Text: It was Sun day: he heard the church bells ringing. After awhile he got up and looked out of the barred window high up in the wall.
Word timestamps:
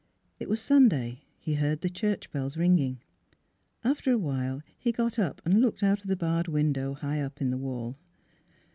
It 0.39 0.49
was 0.49 0.59
Sun 0.59 0.89
day: 0.89 1.25
he 1.37 1.53
heard 1.53 1.81
the 1.81 1.87
church 1.87 2.31
bells 2.31 2.57
ringing. 2.57 3.01
After 3.83 4.11
awhile 4.13 4.63
he 4.75 4.91
got 4.91 5.19
up 5.19 5.43
and 5.45 5.61
looked 5.61 5.83
out 5.83 6.01
of 6.01 6.07
the 6.07 6.15
barred 6.17 6.47
window 6.47 6.95
high 6.95 7.21
up 7.21 7.39
in 7.39 7.51
the 7.51 7.57
wall. 7.59 7.95